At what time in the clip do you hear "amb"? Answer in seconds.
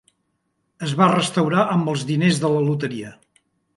1.75-1.91